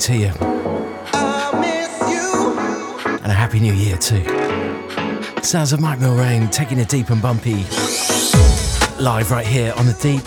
to 0.00 0.16
you. 0.16 0.32
And 3.18 3.26
a 3.26 3.34
happy 3.34 3.60
new 3.60 3.74
year 3.74 3.98
too. 3.98 4.24
Sounds 5.42 5.72
of 5.74 5.80
Mike 5.80 5.98
Millrain 5.98 6.50
taking 6.50 6.78
it 6.78 6.88
deep 6.88 7.10
and 7.10 7.20
bumpy 7.20 7.64
live 8.98 9.30
right 9.30 9.46
here 9.46 9.74
on 9.76 9.84
the 9.84 9.92
deep. 10.00 10.22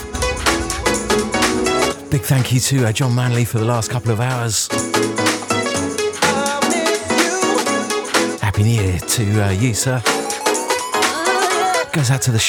Big 2.11 2.21
thank 2.21 2.51
you 2.53 2.59
to 2.59 2.85
uh, 2.85 2.91
John 2.91 3.16
Manley 3.16 3.45
for 3.45 3.57
the 3.57 3.66
last 3.66 3.89
couple 3.89 4.11
of 4.11 4.19
hours. 4.19 4.67
Happy 8.41 8.63
New 8.63 8.81
Year 8.81 8.99
to 8.99 9.44
uh, 9.44 9.49
you, 9.49 9.73
sir. 9.73 10.01
Goes 11.91 12.11
out 12.11 12.21
to 12.23 12.31
the 12.31 12.39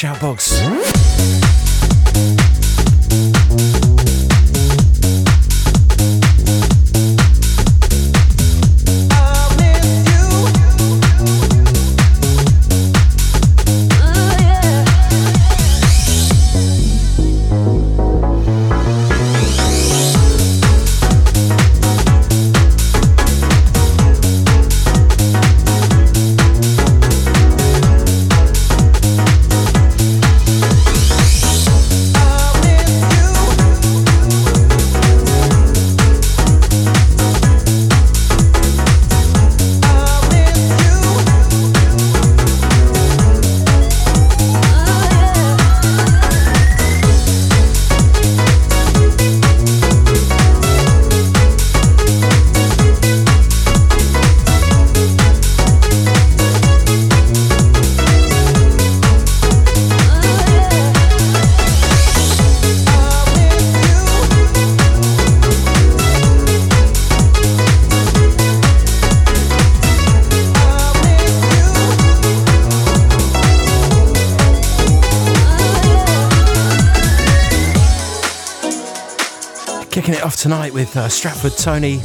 shoutbox. 80.25 80.41
tonight 80.41 80.73
with 80.73 80.95
uh, 80.97 81.07
Stratford 81.09 81.57
Tony. 81.57 81.99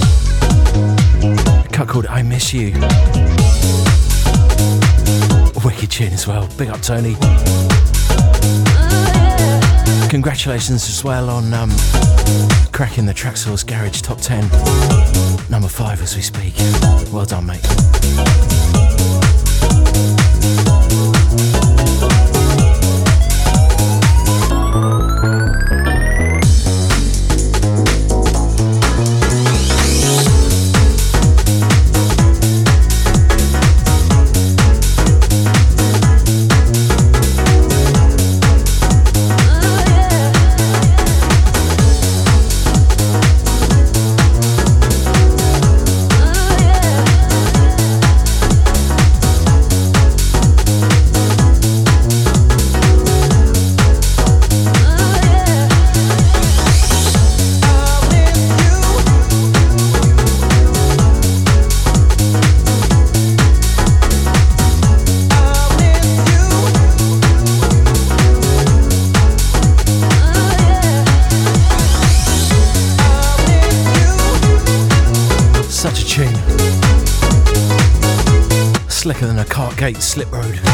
A 1.23 1.69
cut 1.73 1.89
called 1.89 2.07
I 2.07 2.23
Miss 2.23 2.53
You. 2.53 2.73
A 5.55 5.61
wicked 5.65 5.91
tune 5.91 6.13
as 6.13 6.27
well. 6.27 6.49
Big 6.59 6.69
up, 6.69 6.81
Tony. 6.81 7.15
Congratulations 10.09 10.89
as 10.89 11.05
well 11.05 11.31
on 11.31 11.53
um, 11.55 11.71
cracking 12.73 13.07
the 13.07 13.15
Traxsource 13.15 13.67
Garage 13.67 14.03
Top 14.03 14.19
10. 14.21 14.43
Number 15.51 15.69
5 15.69 16.03
as 16.03 16.17
we 16.17 16.23
speak. 16.23 16.55
Well 17.13 17.27
done, 17.27 17.47
mate. 17.47 17.70
Gate 79.81 80.03
Slip 80.03 80.31
Road. 80.31 80.70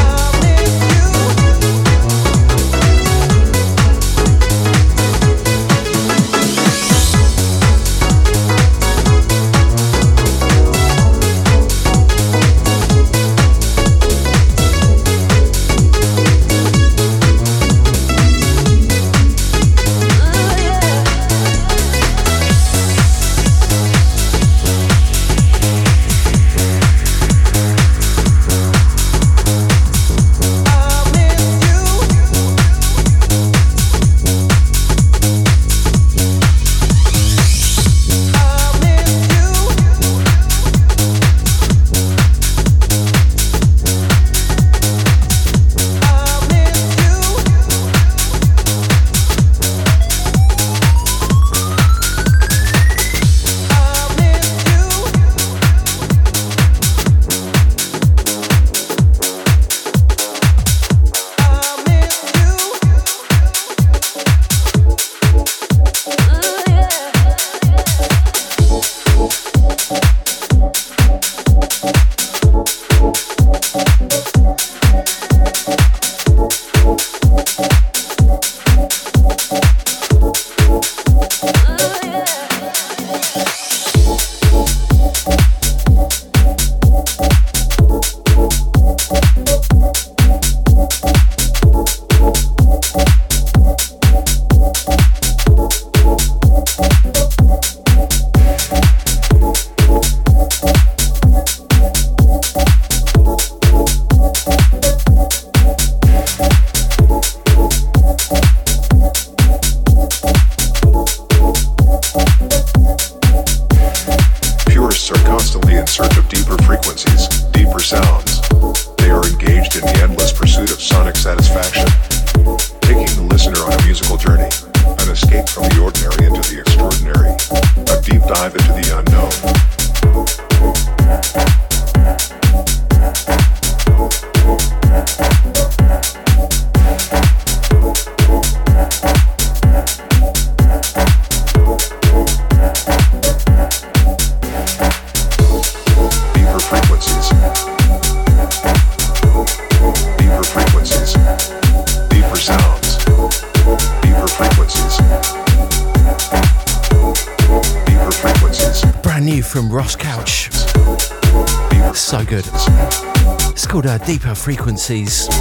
Frequencies. 164.47 165.36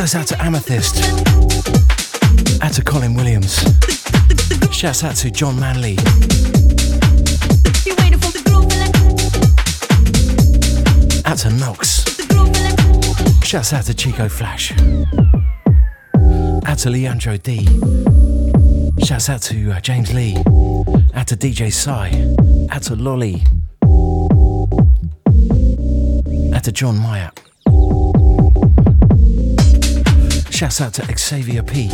Goes 0.00 0.14
out 0.14 0.26
to 0.28 0.42
Amethyst. 0.42 0.96
Out 2.62 2.72
to 2.72 2.82
Colin 2.82 3.12
Williams. 3.12 3.56
Shouts 4.72 5.04
out 5.04 5.14
to 5.16 5.30
John 5.30 5.60
Manley. 5.60 5.98
Out 11.26 11.36
to 11.40 11.50
Knox. 11.50 12.06
Shouts 13.44 13.74
out 13.74 13.84
to 13.84 13.92
Chico 13.92 14.30
Flash. 14.30 14.72
Out 16.64 16.78
to 16.78 16.88
Leandro 16.88 17.36
D. 17.36 17.66
Shouts 19.04 19.28
out 19.28 19.42
to 19.42 19.70
uh, 19.70 19.80
James 19.80 20.14
Lee. 20.14 20.34
Out 21.12 21.26
to 21.26 21.36
DJ 21.36 21.70
Sai. 21.70 22.08
Out 22.70 22.84
to 22.84 22.96
Lolly. 22.96 23.42
Out 26.54 26.64
to 26.64 26.72
John 26.72 26.96
Meyer. 26.96 27.30
Shouts 30.60 30.82
out 30.82 30.92
to 30.92 31.16
Xavier 31.16 31.62
P. 31.62 31.88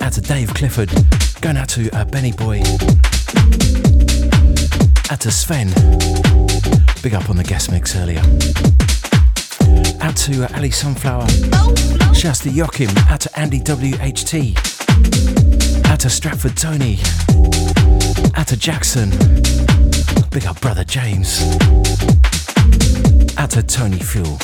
Out 0.00 0.12
to 0.12 0.20
Dave 0.20 0.54
Clifford. 0.54 0.88
Going 1.40 1.56
out 1.56 1.68
to 1.70 1.90
uh, 1.90 2.04
Benny 2.04 2.30
Boy. 2.30 2.60
Out 5.10 5.18
to 5.22 5.32
Sven. 5.32 5.66
Big 7.02 7.14
up 7.14 7.28
on 7.28 7.36
the 7.36 7.44
guest 7.44 7.72
mix 7.72 7.96
earlier. 7.96 8.20
Out 10.00 10.16
to 10.18 10.44
uh, 10.44 10.56
Ali 10.56 10.70
Sunflower. 10.70 11.26
Shouts 12.14 12.38
to 12.44 12.50
Joachim. 12.50 12.90
Out 13.10 13.22
to 13.22 13.36
Andy 13.36 13.58
WHT. 13.58 14.54
Out 15.90 15.98
to 15.98 16.10
Stratford 16.10 16.56
Tony. 16.56 17.00
Out 18.36 18.46
to 18.46 18.56
Jackson. 18.56 19.10
Big 20.30 20.46
up 20.46 20.60
brother 20.60 20.84
James. 20.84 21.42
Out 23.36 23.50
to 23.50 23.64
Tony 23.64 23.98
Fuel. 23.98 24.38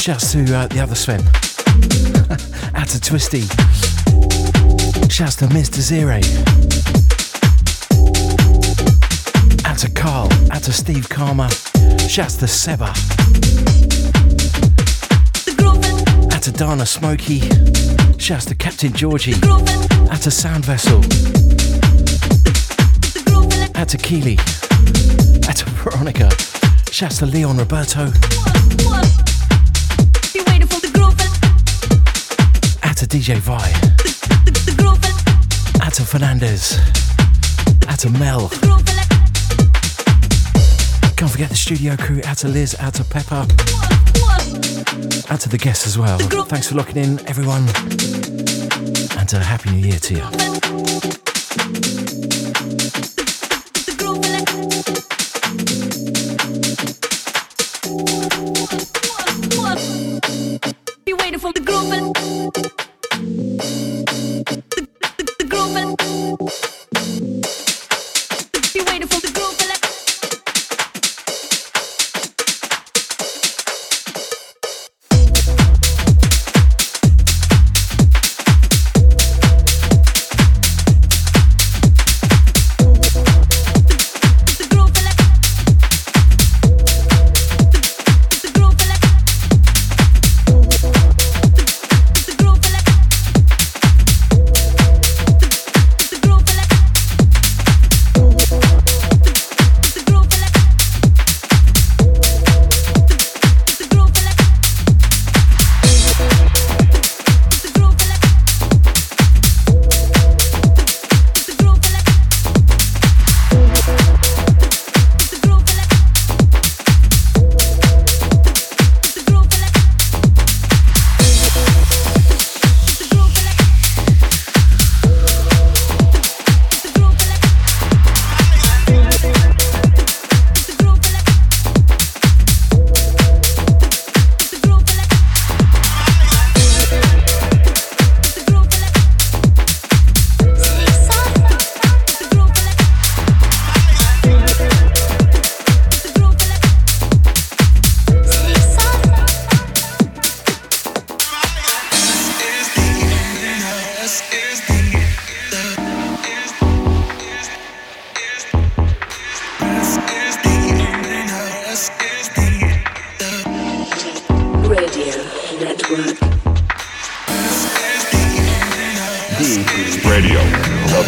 Shouts 0.00 0.32
to 0.32 0.42
uh, 0.56 0.66
the 0.68 0.80
other 0.80 0.94
Sven. 0.94 1.20
Out 2.74 2.88
to 2.88 2.98
Twisty. 2.98 3.42
Shouts 5.10 5.36
to 5.36 5.46
Mr. 5.48 5.80
Zero. 5.80 6.14
Out 9.66 9.76
to 9.76 9.90
Carl. 9.90 10.32
Out 10.50 10.62
to 10.62 10.72
Steve 10.72 11.06
Karma. 11.10 11.50
Shouts 12.08 12.36
to 12.36 12.48
Seba. 12.48 12.94
Out 16.32 16.42
to 16.44 16.50
Dana 16.50 16.86
Smokey. 16.86 17.40
Shouts 18.18 18.46
to 18.46 18.54
Captain 18.54 18.94
Georgie. 18.94 19.34
Out 20.10 20.22
to 20.22 20.30
Sound 20.30 20.64
Vessel. 20.64 21.00
Out 23.78 23.88
to 23.90 23.98
Keely. 23.98 24.38
Out 25.46 25.56
to 25.56 25.66
Veronica. 25.68 26.30
Shouts 26.90 27.18
to 27.18 27.26
Leon 27.26 27.58
Roberto. 27.58 28.10
DJ 33.10 33.38
Vi. 33.38 33.72
To 35.90 36.02
Fernandez. 36.04 36.78
To 37.98 38.08
Mel. 38.10 38.48
Can't 41.16 41.30
forget 41.30 41.48
the 41.48 41.56
studio 41.56 41.96
crew. 41.96 42.20
To 42.20 42.48
Liz. 42.48 42.76
To 42.78 43.04
Pepper. 43.04 43.46
To 45.36 45.48
the 45.48 45.58
guests 45.58 45.88
as 45.88 45.98
well. 45.98 46.18
Thanks 46.46 46.68
for 46.68 46.76
locking 46.76 46.98
in, 46.98 47.18
everyone. 47.26 47.66
And 49.18 49.32
a 49.32 49.40
happy 49.40 49.70
new 49.70 49.88
year 49.88 49.98
to 49.98 50.14
you. 50.14 50.24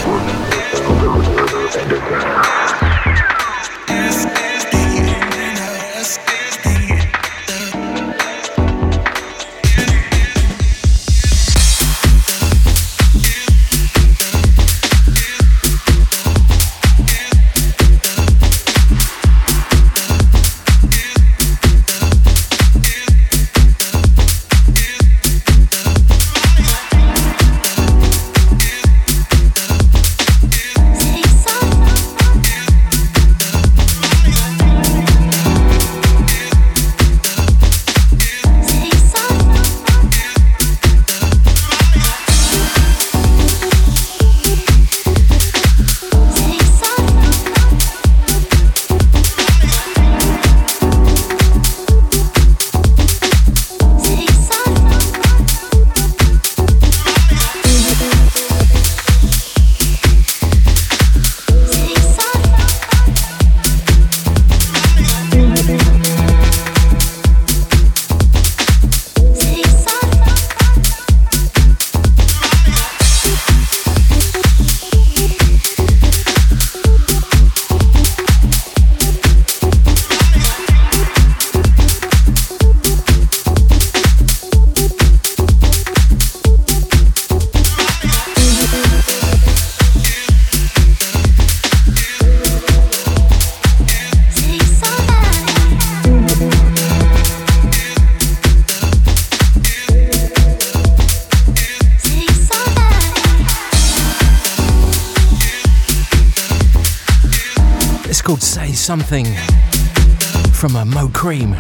Ashford. 0.05 0.42
Called 108.23 108.43
Say 108.43 108.73
Something 108.73 109.27
from 110.53 110.77
a 110.77 110.85
Mo 110.85 111.09
Cream. 111.09 111.53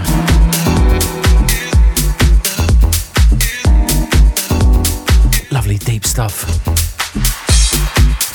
Lovely 5.50 5.78
deep 5.78 6.04
stuff. 6.04 6.44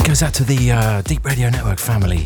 Goes 0.04 0.24
out 0.24 0.34
to 0.36 0.44
the 0.44 0.72
uh, 0.72 1.02
Deep 1.04 1.24
Radio 1.26 1.50
Network 1.50 1.80
family. 1.80 2.26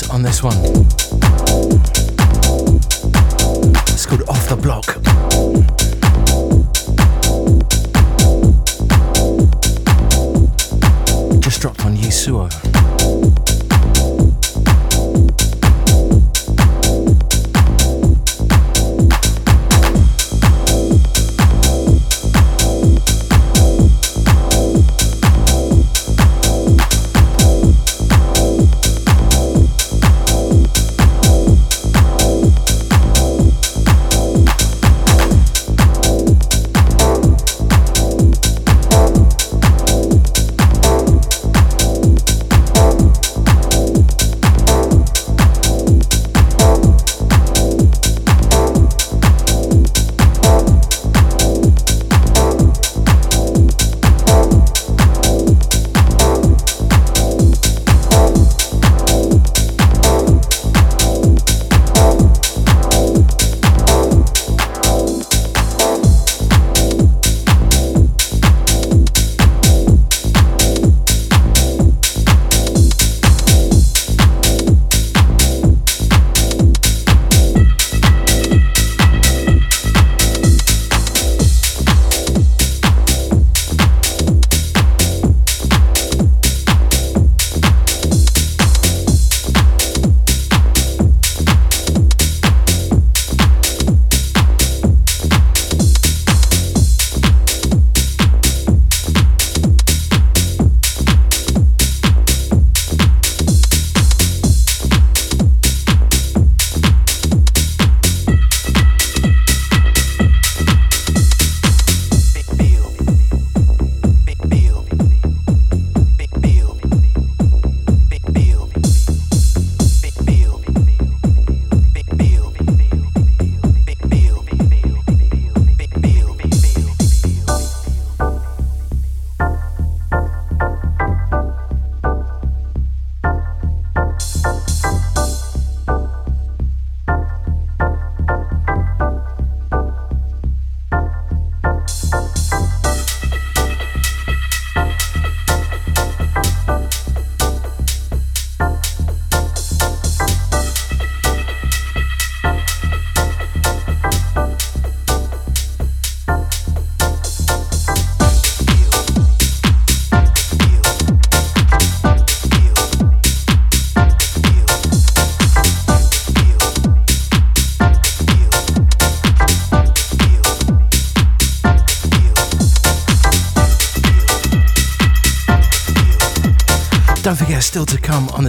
Of 0.00 0.10
on 0.10 0.22
this 0.22 0.42
one. 0.42 0.56
It's 3.88 4.06
called 4.06 4.22
Off 4.28 4.48
the 4.48 4.56
Block. 4.56 4.86
Just 11.40 11.60
dropped 11.60 11.84
on 11.84 11.96
Yisuo. 11.96 12.61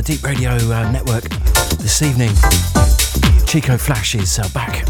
The 0.04 0.14
Deep 0.14 0.24
Radio 0.24 0.52
uh, 0.52 0.92
Network 0.92 1.24
this 1.80 2.02
evening. 2.02 2.32
Chico 3.46 3.78
Flash 3.78 4.16
is 4.16 4.40
uh, 4.40 4.48
back. 4.54 4.84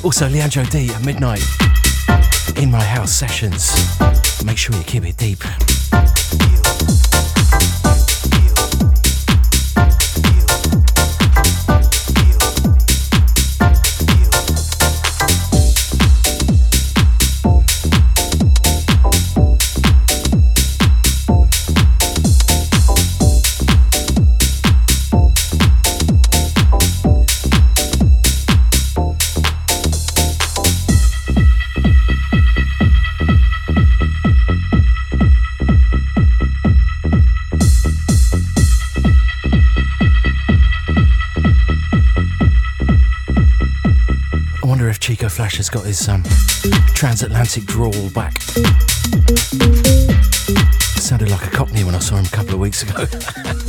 also, 0.04 0.28
Leandro 0.28 0.64
D 0.64 0.90
at 0.92 1.04
midnight 1.04 1.42
in 2.56 2.70
my 2.70 2.82
house 2.82 3.12
sessions. 3.12 3.74
Make 4.44 4.58
sure 4.58 4.76
you 4.76 4.84
keep 4.84 5.04
it 5.04 5.16
deep. 5.16 5.42
If 45.56 45.60
has 45.60 45.70
got 45.70 45.86
his 45.86 46.06
um, 46.06 46.22
transatlantic 46.94 47.64
drawl 47.64 48.10
back. 48.10 48.42
Sounded 50.98 51.30
like 51.30 51.46
a 51.46 51.50
cockney 51.50 51.82
when 51.82 51.94
I 51.94 51.98
saw 51.98 52.16
him 52.16 52.26
a 52.26 52.28
couple 52.28 52.52
of 52.54 52.60
weeks 52.60 52.82
ago. 52.82 53.06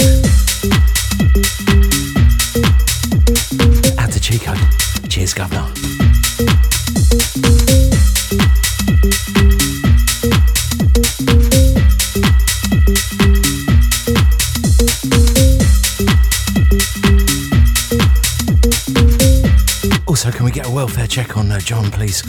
check 21.17 21.35
on 21.35 21.51
uh, 21.51 21.57
John, 21.57 21.89
please? 21.89 22.21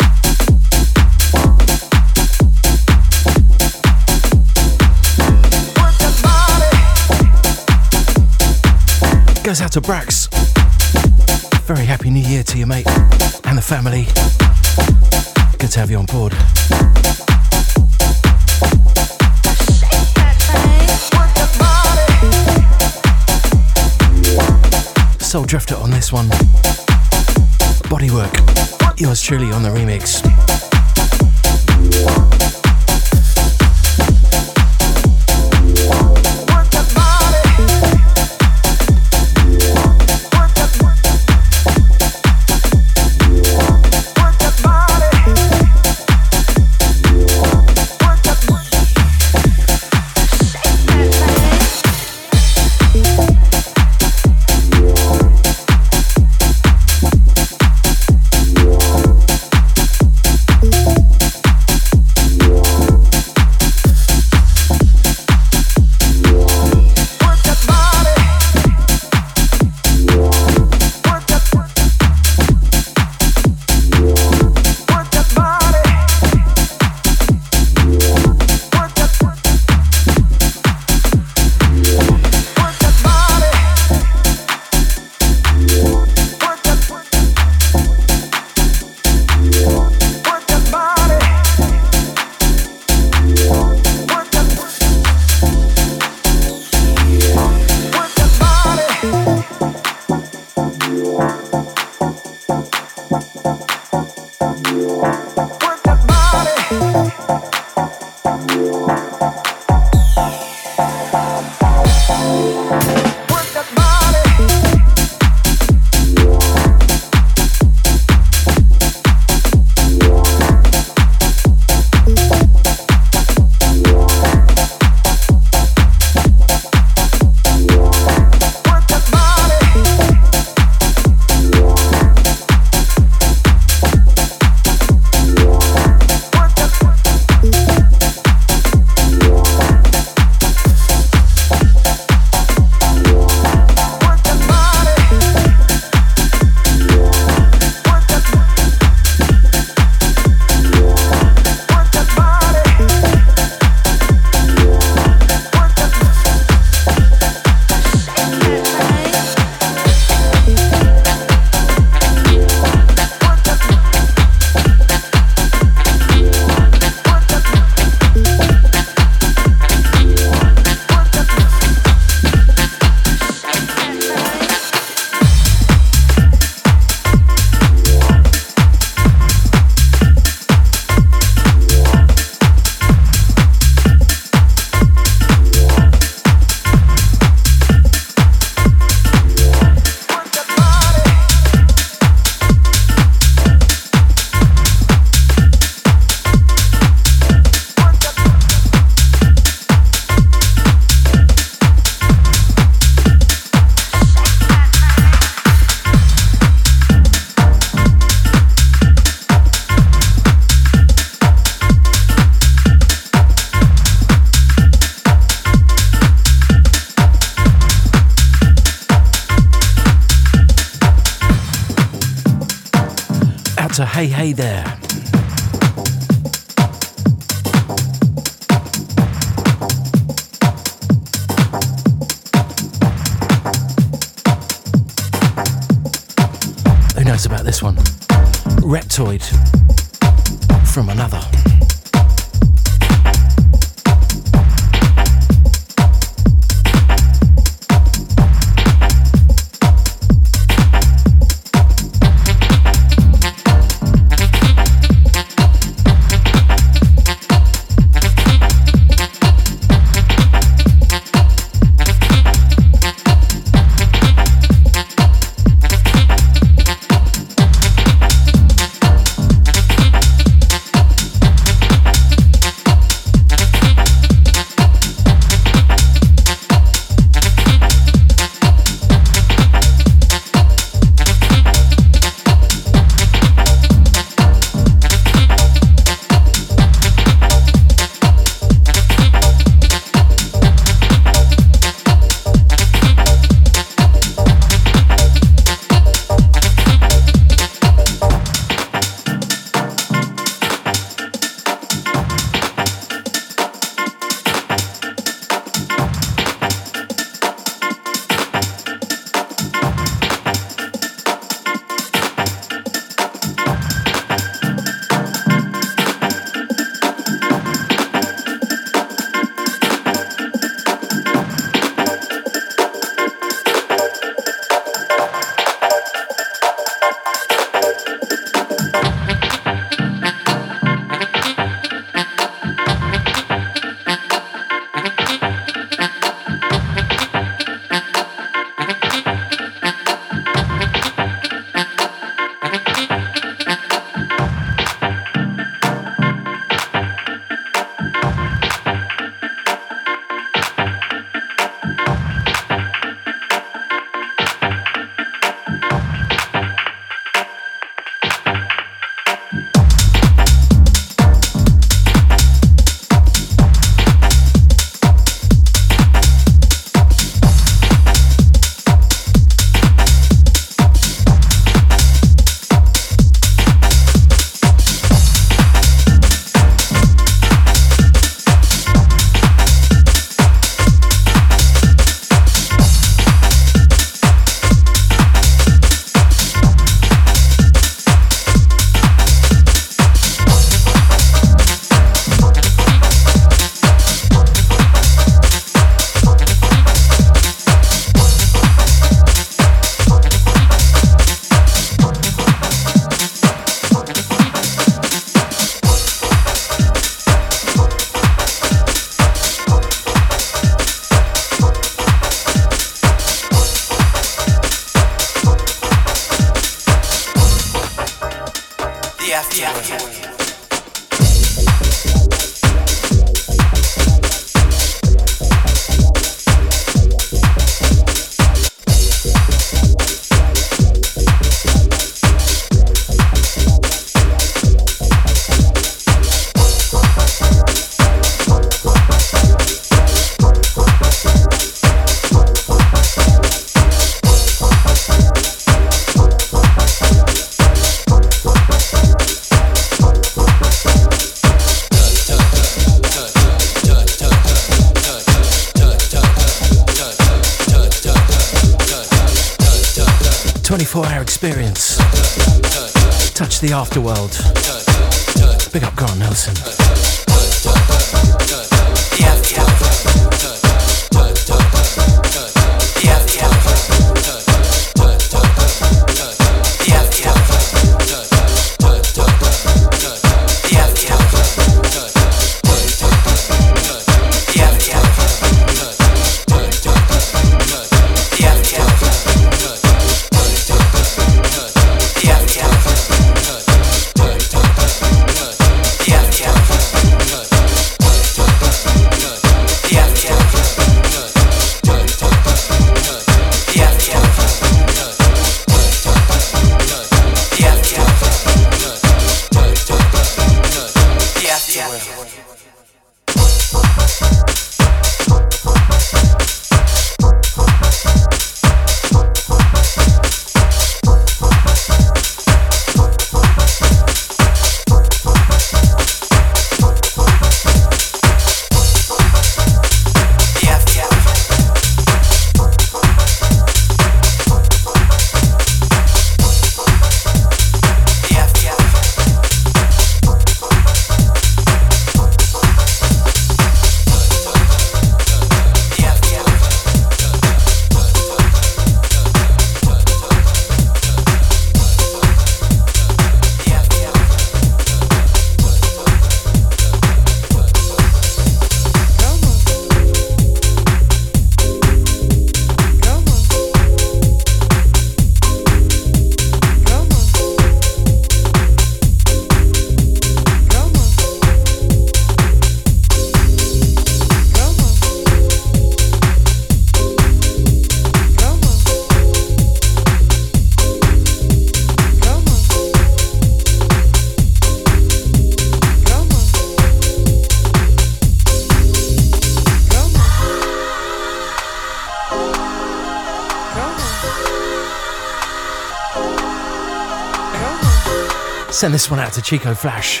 Send 598.64 598.72
this 598.72 598.90
one 598.90 598.98
out 598.98 599.12
to 599.12 599.20
Chico 599.20 599.52
Flash. 599.52 600.00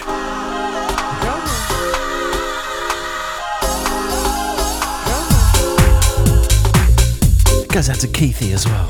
Goes 7.68 7.90
out 7.90 8.00
to 8.00 8.08
Keithy 8.08 8.54
as 8.54 8.64
well. 8.64 8.88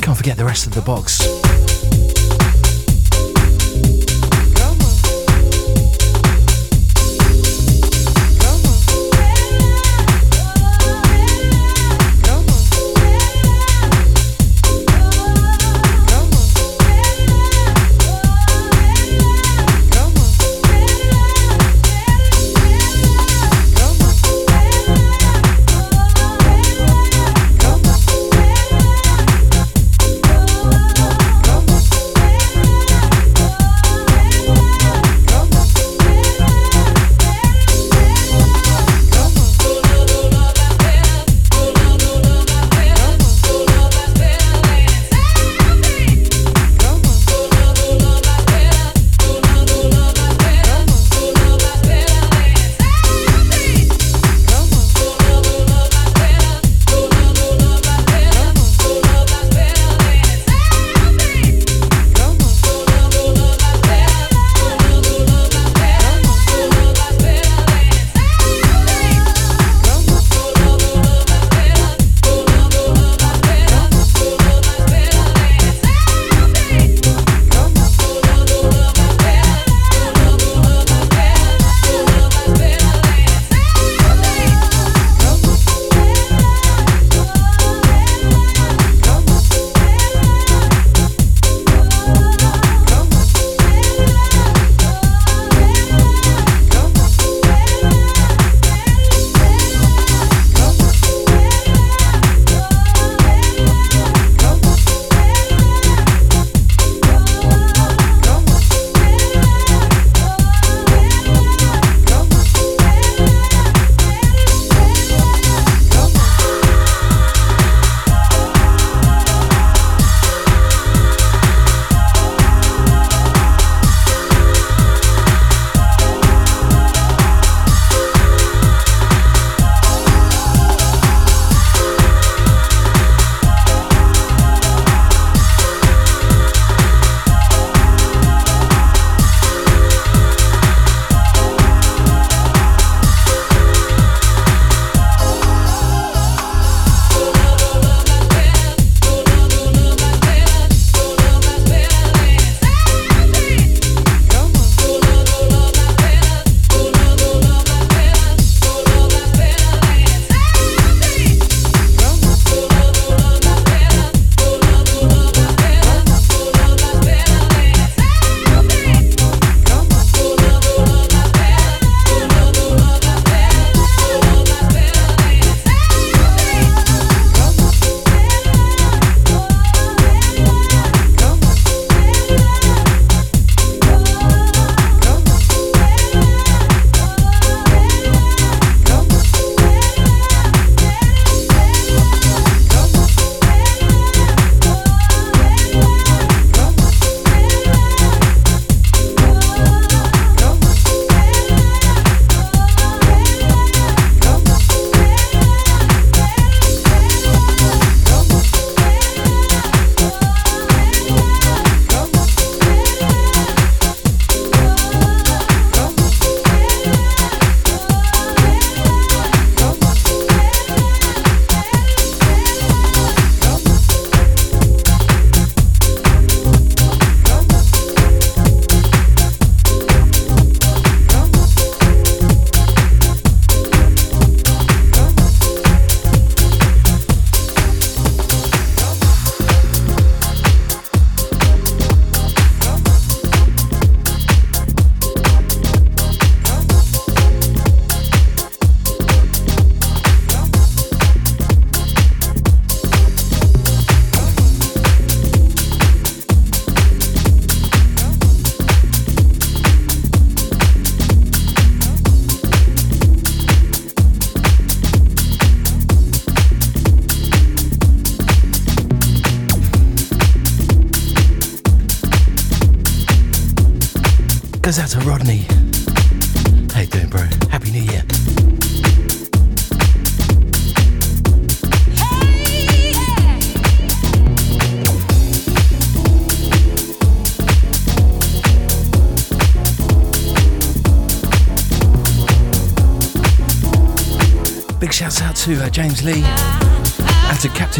Can't 0.00 0.16
forget 0.16 0.36
the 0.36 0.44
rest 0.44 0.68
of 0.68 0.74
the 0.74 0.82
box. 0.82 1.51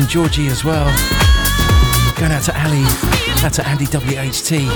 And 0.03 0.11
Georgie 0.11 0.48
as 0.48 0.64
well. 0.64 0.86
Going 2.18 2.32
out 2.32 2.42
to 2.44 2.62
Ali, 2.64 2.82
out 3.44 3.53
to 3.55 3.66
Andy 3.68 3.86
WHT. 3.86 4.66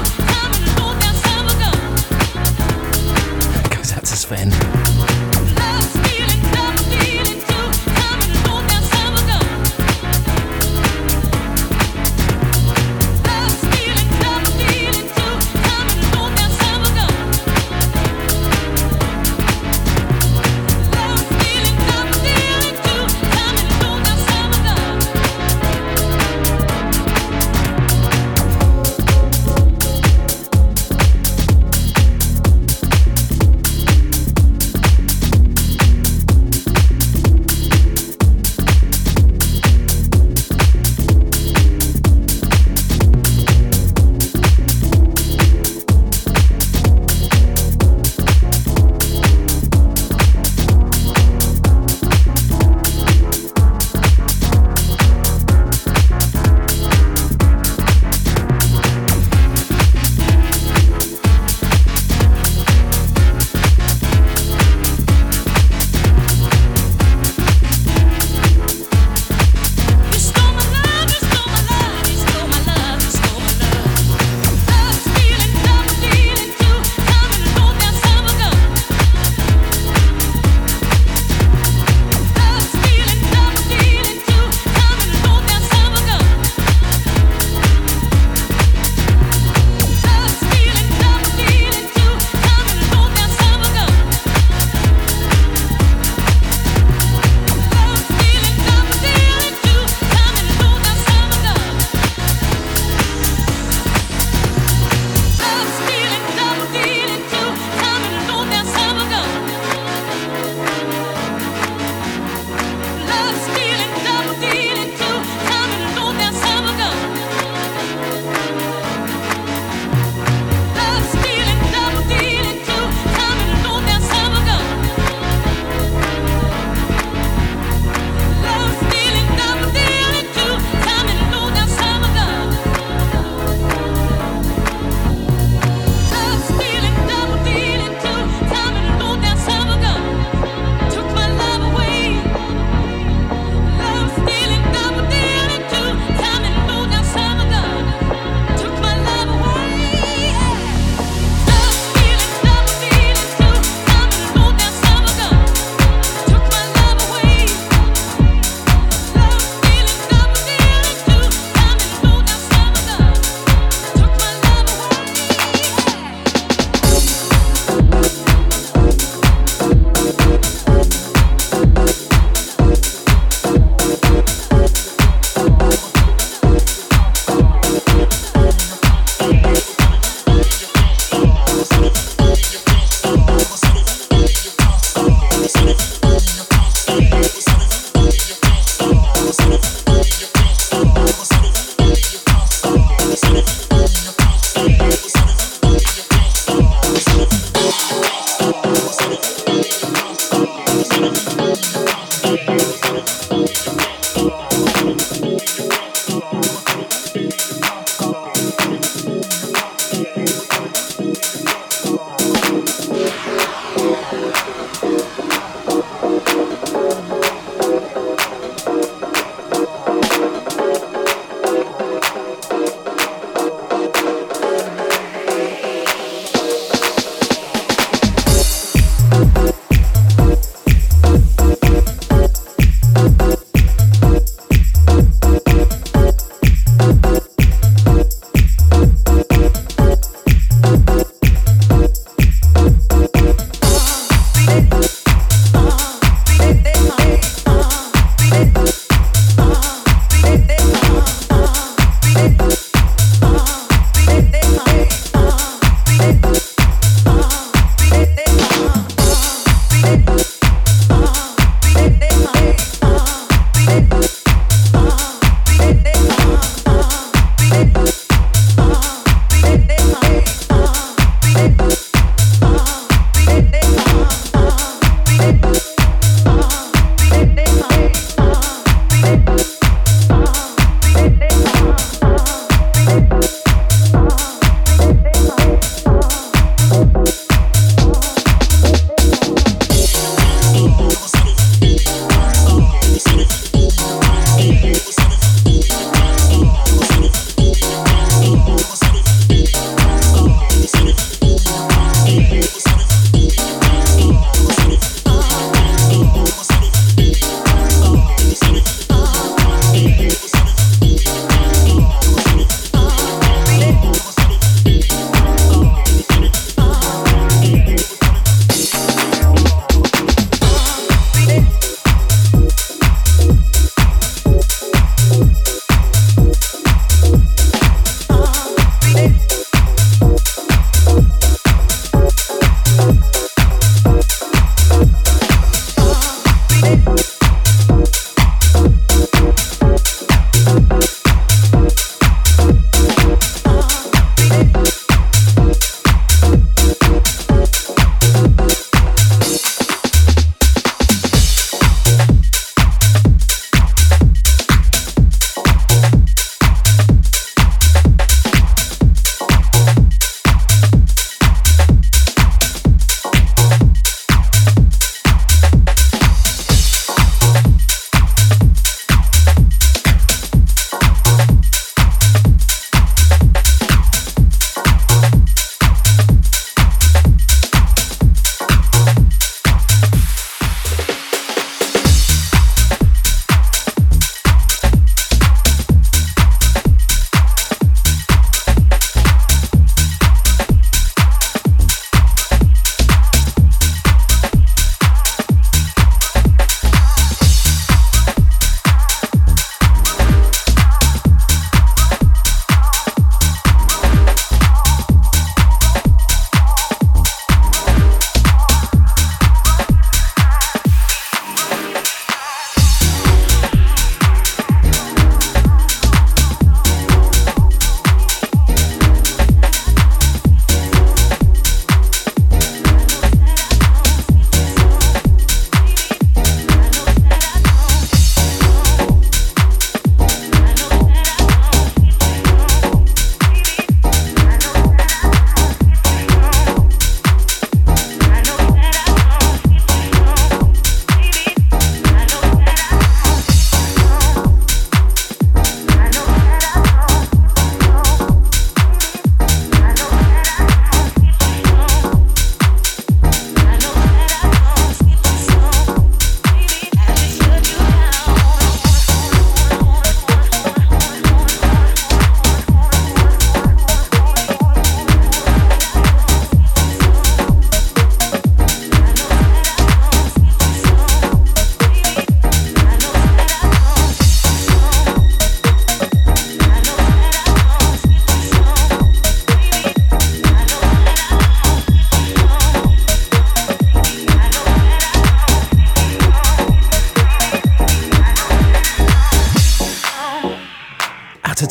Goes 3.75 3.93
out 3.93 4.05
to 4.05 4.17
Sven. 4.17 4.86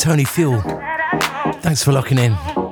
Tony 0.06 0.24
Fuel. 0.24 0.62
Thanks 1.62 1.84
for 1.84 1.92
locking 1.92 2.20
in. 2.20 2.65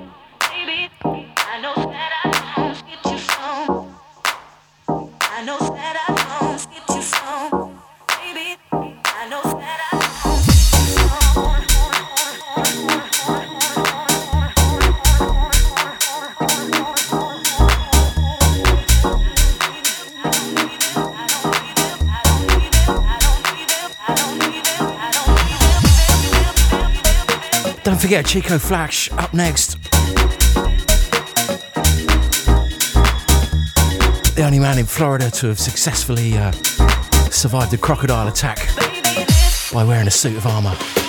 get 28.13 28.27
Chico 28.27 28.59
Flash 28.59 29.11
up 29.13 29.33
next. 29.33 29.81
The 34.35 34.43
only 34.45 34.59
man 34.59 34.77
in 34.77 34.85
Florida 34.85 35.31
to 35.31 35.47
have 35.47 35.59
successfully 35.59 36.37
uh, 36.37 36.51
survived 37.31 37.73
a 37.73 37.77
crocodile 37.77 38.27
attack 38.27 38.69
by 39.73 39.83
wearing 39.83 40.05
a 40.05 40.11
suit 40.11 40.37
of 40.37 40.45
armour. 40.45 41.02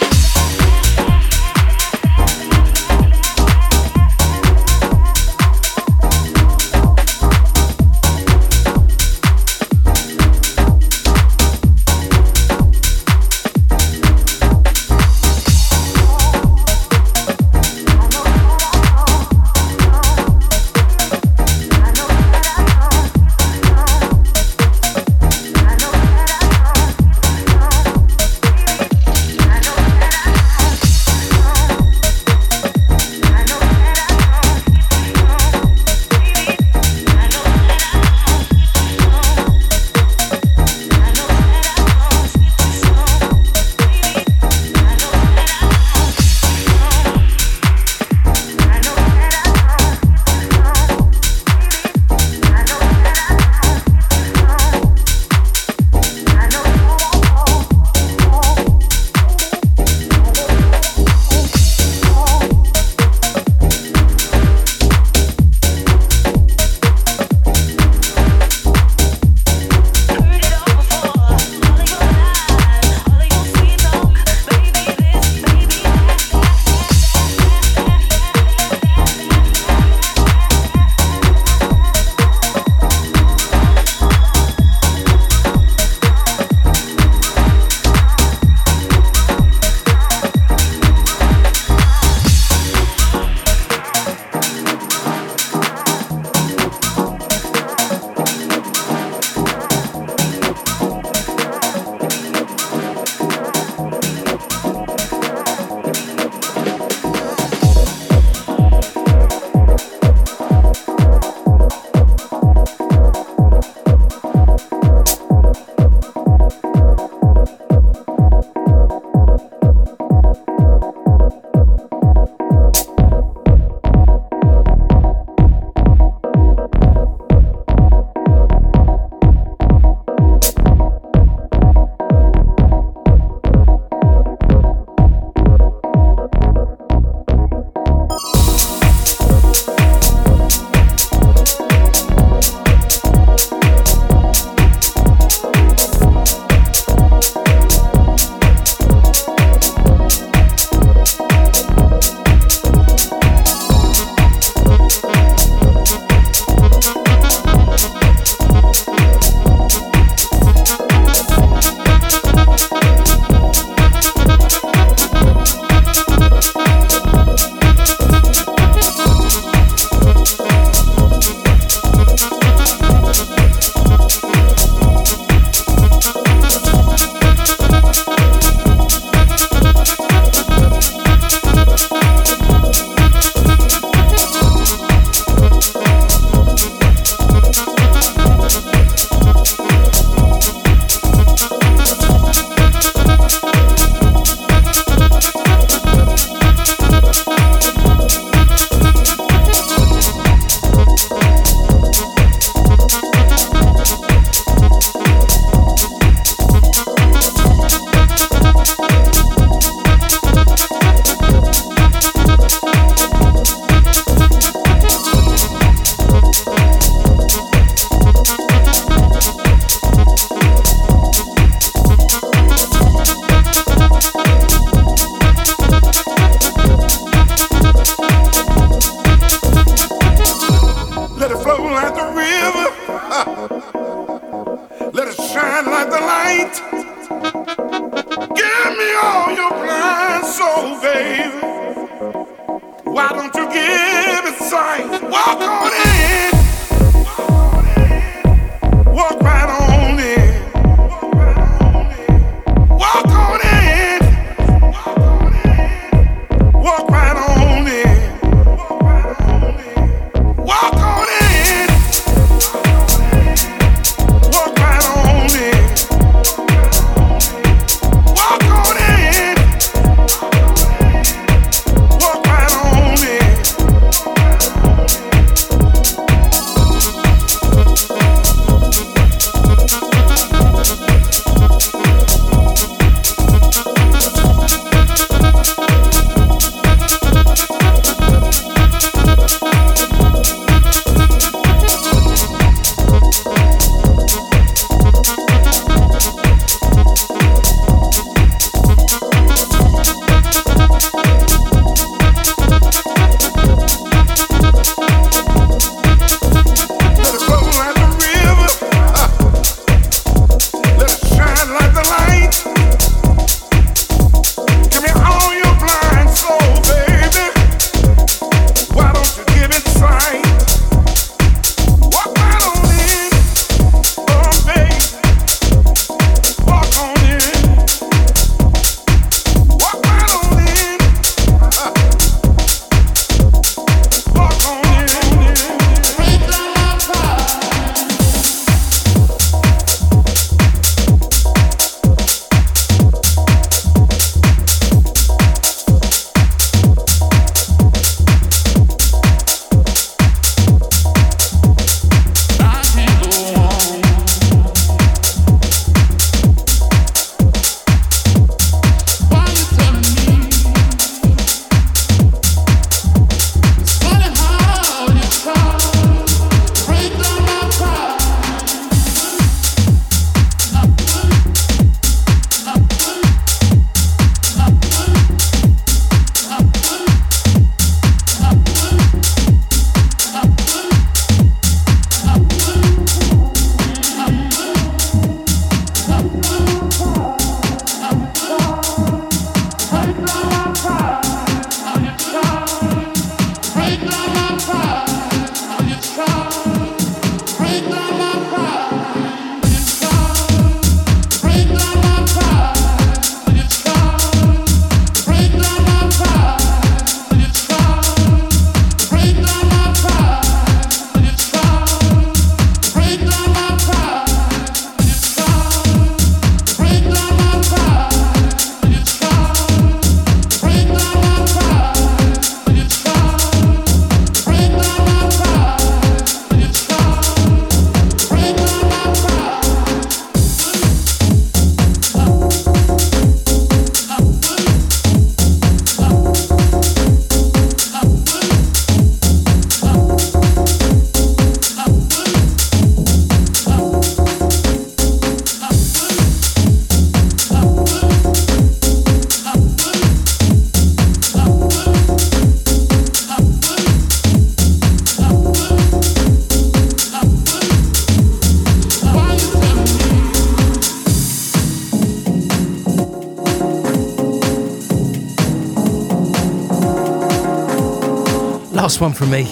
Last 468.74 468.80
one 468.80 468.92
from 468.92 469.10
me. 469.10 469.22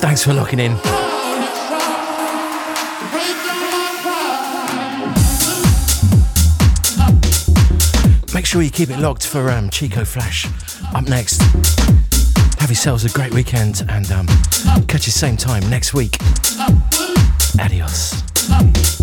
Thanks 0.00 0.24
for 0.24 0.32
locking 0.32 0.58
in. 0.58 0.72
Make 8.32 8.46
sure 8.46 8.62
you 8.62 8.70
keep 8.70 8.88
it 8.88 8.98
locked 8.98 9.26
for 9.26 9.50
um, 9.50 9.68
Chico 9.68 10.06
Flash 10.06 10.46
up 10.94 11.10
next. 11.10 11.42
Have 12.58 12.70
yourselves 12.70 13.04
a 13.04 13.10
great 13.10 13.34
weekend 13.34 13.84
and 13.90 14.10
um, 14.12 14.26
catch 14.86 15.04
you 15.04 15.12
same 15.12 15.36
time 15.36 15.68
next 15.68 15.92
week. 15.92 16.16
Adios. 17.60 18.97